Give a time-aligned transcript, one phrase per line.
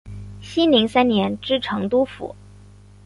[0.41, 2.35] 熙宁三年知成都府。